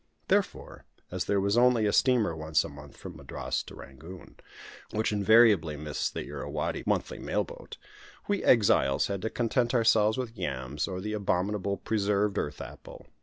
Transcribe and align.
Therefore, 0.29 0.83
as 1.11 1.25
there 1.25 1.39
was 1.39 1.55
only 1.59 1.85
a 1.85 1.93
steamer 1.93 2.35
once 2.35 2.63
a 2.63 2.69
month 2.69 2.97
from 2.97 3.17
Madras 3.17 3.61
to 3.61 3.75
Rangoon, 3.75 4.35
which 4.89 5.11
invariably 5.11 5.77
missed 5.77 6.15
the 6.15 6.25
Irrawaddy 6.25 6.81
monthly 6.87 7.19
mail 7.19 7.43
boat, 7.43 7.77
we 8.27 8.43
"exiles" 8.43 9.05
had 9.05 9.21
to 9.21 9.29
content 9.29 9.75
ourselves 9.75 10.17
with 10.17 10.35
yams, 10.35 10.87
or 10.87 11.01
the 11.01 11.13
abominable 11.13 11.77
"preserved" 11.77 12.39
earth 12.39 12.61
apple. 12.61 13.05